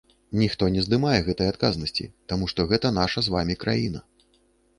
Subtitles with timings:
[0.43, 3.99] Ніхто не здымае гэтай адказнасці, таму што гэта наша з вамі краіна.